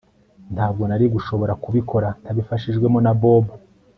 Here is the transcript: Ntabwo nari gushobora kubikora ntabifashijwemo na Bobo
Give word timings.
Ntabwo 0.55 0.81
nari 0.89 1.05
gushobora 1.15 1.53
kubikora 1.63 2.07
ntabifashijwemo 2.23 2.99
na 3.05 3.13
Bobo 3.19 3.53